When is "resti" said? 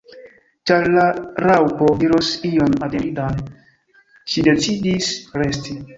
5.43-5.79